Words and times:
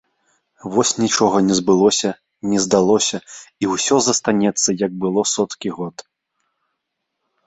Вось 0.75 0.91
нічога 1.03 1.37
не 1.49 1.55
збылося, 1.59 2.09
не 2.53 2.59
здалося, 2.65 3.17
і 3.65 3.69
ўсё 3.73 3.95
застанецца, 4.07 4.69
як 4.85 4.91
было 5.05 5.21
соткі 5.35 5.69
год. 5.77 5.95